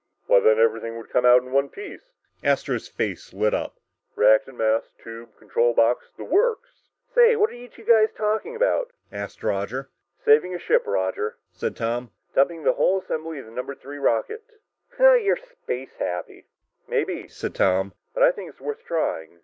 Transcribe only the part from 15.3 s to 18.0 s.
space happy!" "Maybe," said Tom,